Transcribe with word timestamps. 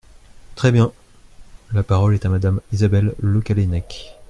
Très 0.55 0.71
bien! 0.71 0.91
La 1.73 1.83
parole 1.83 2.15
est 2.15 2.25
à 2.25 2.29
Madame 2.29 2.59
Isabelle 2.73 3.13
Le 3.19 3.39
Callennec. 3.39 4.17